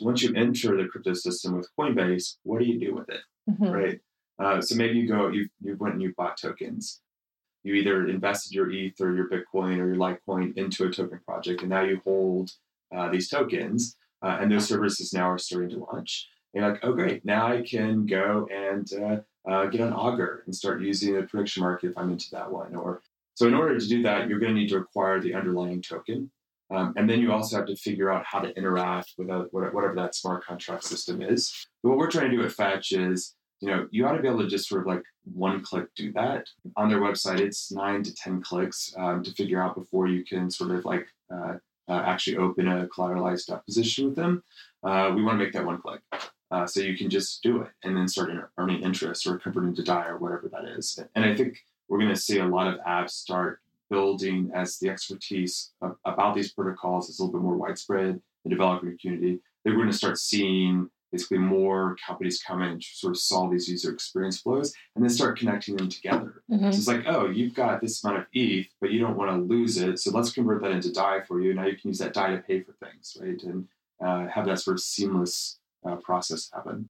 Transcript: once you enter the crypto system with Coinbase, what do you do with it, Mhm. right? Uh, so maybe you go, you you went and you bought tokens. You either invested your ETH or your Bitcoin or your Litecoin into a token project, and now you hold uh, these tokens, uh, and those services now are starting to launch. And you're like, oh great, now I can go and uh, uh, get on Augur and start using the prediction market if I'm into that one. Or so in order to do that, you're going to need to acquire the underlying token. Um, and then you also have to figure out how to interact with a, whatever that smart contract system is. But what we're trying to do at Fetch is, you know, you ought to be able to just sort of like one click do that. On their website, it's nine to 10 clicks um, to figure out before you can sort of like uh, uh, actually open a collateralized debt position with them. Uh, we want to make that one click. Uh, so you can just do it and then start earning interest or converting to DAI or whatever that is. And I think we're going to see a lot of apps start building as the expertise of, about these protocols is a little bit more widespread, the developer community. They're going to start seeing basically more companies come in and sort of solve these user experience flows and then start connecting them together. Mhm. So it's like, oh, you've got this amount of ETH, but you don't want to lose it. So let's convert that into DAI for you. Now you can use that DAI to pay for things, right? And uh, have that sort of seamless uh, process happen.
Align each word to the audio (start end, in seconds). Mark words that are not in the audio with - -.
once 0.00 0.22
you 0.22 0.34
enter 0.34 0.76
the 0.76 0.88
crypto 0.88 1.12
system 1.14 1.56
with 1.56 1.68
Coinbase, 1.78 2.36
what 2.42 2.60
do 2.60 2.66
you 2.66 2.78
do 2.78 2.94
with 2.94 3.08
it, 3.08 3.20
Mhm. 3.50 3.72
right? 3.72 4.00
Uh, 4.38 4.60
so 4.60 4.74
maybe 4.74 4.98
you 4.98 5.06
go, 5.06 5.28
you 5.28 5.48
you 5.60 5.76
went 5.76 5.94
and 5.94 6.02
you 6.02 6.12
bought 6.16 6.36
tokens. 6.36 7.00
You 7.62 7.74
either 7.74 8.08
invested 8.08 8.52
your 8.52 8.70
ETH 8.70 9.00
or 9.00 9.14
your 9.14 9.28
Bitcoin 9.28 9.78
or 9.78 9.86
your 9.86 9.96
Litecoin 9.96 10.56
into 10.56 10.84
a 10.86 10.90
token 10.90 11.20
project, 11.20 11.60
and 11.62 11.70
now 11.70 11.82
you 11.82 12.00
hold 12.04 12.50
uh, 12.94 13.08
these 13.10 13.28
tokens, 13.28 13.96
uh, 14.22 14.38
and 14.40 14.50
those 14.50 14.66
services 14.66 15.12
now 15.12 15.30
are 15.30 15.38
starting 15.38 15.70
to 15.70 15.78
launch. 15.78 16.28
And 16.52 16.62
you're 16.62 16.70
like, 16.72 16.80
oh 16.84 16.92
great, 16.92 17.24
now 17.24 17.46
I 17.46 17.62
can 17.62 18.06
go 18.06 18.46
and 18.52 18.92
uh, 18.92 19.20
uh, 19.50 19.66
get 19.66 19.80
on 19.80 19.92
Augur 19.92 20.42
and 20.46 20.54
start 20.54 20.80
using 20.82 21.14
the 21.14 21.22
prediction 21.22 21.62
market 21.62 21.90
if 21.90 21.98
I'm 21.98 22.10
into 22.10 22.30
that 22.32 22.50
one. 22.50 22.74
Or 22.76 23.02
so 23.34 23.46
in 23.46 23.54
order 23.54 23.78
to 23.78 23.88
do 23.88 24.02
that, 24.02 24.28
you're 24.28 24.38
going 24.38 24.54
to 24.54 24.60
need 24.60 24.68
to 24.70 24.76
acquire 24.78 25.20
the 25.20 25.34
underlying 25.34 25.82
token. 25.82 26.30
Um, 26.74 26.92
and 26.96 27.08
then 27.08 27.20
you 27.20 27.32
also 27.32 27.56
have 27.56 27.66
to 27.66 27.76
figure 27.76 28.10
out 28.10 28.24
how 28.26 28.40
to 28.40 28.56
interact 28.56 29.14
with 29.16 29.30
a, 29.30 29.46
whatever 29.52 29.94
that 29.94 30.16
smart 30.16 30.44
contract 30.44 30.82
system 30.82 31.22
is. 31.22 31.68
But 31.82 31.90
what 31.90 31.98
we're 31.98 32.10
trying 32.10 32.30
to 32.30 32.36
do 32.36 32.44
at 32.44 32.52
Fetch 32.52 32.92
is, 32.92 33.36
you 33.60 33.68
know, 33.68 33.86
you 33.92 34.06
ought 34.06 34.12
to 34.12 34.22
be 34.22 34.26
able 34.26 34.40
to 34.40 34.48
just 34.48 34.68
sort 34.68 34.80
of 34.80 34.88
like 34.88 35.04
one 35.22 35.62
click 35.62 35.86
do 35.94 36.12
that. 36.12 36.48
On 36.76 36.88
their 36.88 37.00
website, 37.00 37.38
it's 37.38 37.70
nine 37.70 38.02
to 38.02 38.12
10 38.12 38.42
clicks 38.42 38.92
um, 38.98 39.22
to 39.22 39.30
figure 39.32 39.62
out 39.62 39.76
before 39.76 40.08
you 40.08 40.24
can 40.24 40.50
sort 40.50 40.72
of 40.72 40.84
like 40.84 41.06
uh, 41.32 41.54
uh, 41.88 42.02
actually 42.04 42.38
open 42.38 42.66
a 42.66 42.88
collateralized 42.88 43.46
debt 43.46 43.64
position 43.64 44.06
with 44.06 44.16
them. 44.16 44.42
Uh, 44.82 45.12
we 45.14 45.22
want 45.22 45.38
to 45.38 45.44
make 45.44 45.52
that 45.52 45.64
one 45.64 45.80
click. 45.80 46.00
Uh, 46.50 46.66
so 46.66 46.80
you 46.80 46.96
can 46.96 47.08
just 47.08 47.42
do 47.42 47.62
it 47.62 47.70
and 47.84 47.96
then 47.96 48.08
start 48.08 48.30
earning 48.58 48.82
interest 48.82 49.26
or 49.26 49.38
converting 49.38 49.74
to 49.74 49.82
DAI 49.82 50.08
or 50.08 50.18
whatever 50.18 50.48
that 50.48 50.64
is. 50.64 50.98
And 51.14 51.24
I 51.24 51.36
think 51.36 51.58
we're 51.88 51.98
going 51.98 52.14
to 52.14 52.20
see 52.20 52.38
a 52.38 52.46
lot 52.46 52.66
of 52.66 52.80
apps 52.80 53.10
start 53.10 53.60
building 53.90 54.50
as 54.54 54.78
the 54.78 54.88
expertise 54.88 55.72
of, 55.80 55.96
about 56.04 56.34
these 56.34 56.52
protocols 56.52 57.08
is 57.08 57.18
a 57.18 57.22
little 57.24 57.38
bit 57.38 57.44
more 57.44 57.56
widespread, 57.56 58.20
the 58.44 58.50
developer 58.50 58.94
community. 59.00 59.40
They're 59.64 59.74
going 59.74 59.90
to 59.90 59.96
start 59.96 60.18
seeing 60.18 60.88
basically 61.12 61.38
more 61.38 61.96
companies 62.04 62.42
come 62.44 62.60
in 62.60 62.72
and 62.72 62.82
sort 62.82 63.12
of 63.12 63.18
solve 63.18 63.52
these 63.52 63.68
user 63.68 63.92
experience 63.92 64.40
flows 64.40 64.74
and 64.94 65.04
then 65.04 65.08
start 65.10 65.38
connecting 65.38 65.76
them 65.76 65.88
together. 65.88 66.42
Mhm. 66.50 66.72
So 66.72 66.78
it's 66.78 66.88
like, 66.88 67.04
oh, 67.06 67.30
you've 67.30 67.54
got 67.54 67.80
this 67.80 68.02
amount 68.02 68.18
of 68.18 68.26
ETH, 68.32 68.66
but 68.80 68.90
you 68.90 68.98
don't 68.98 69.16
want 69.16 69.30
to 69.30 69.54
lose 69.54 69.76
it. 69.76 70.00
So 70.00 70.10
let's 70.10 70.32
convert 70.32 70.60
that 70.62 70.72
into 70.72 70.92
DAI 70.92 71.20
for 71.28 71.40
you. 71.40 71.54
Now 71.54 71.66
you 71.66 71.76
can 71.76 71.90
use 71.90 71.98
that 71.98 72.14
DAI 72.14 72.32
to 72.32 72.42
pay 72.42 72.62
for 72.62 72.72
things, 72.72 73.16
right? 73.20 73.40
And 73.44 73.68
uh, 74.04 74.26
have 74.26 74.46
that 74.46 74.58
sort 74.58 74.74
of 74.74 74.80
seamless 74.82 75.60
uh, 75.86 75.96
process 75.96 76.50
happen. 76.52 76.82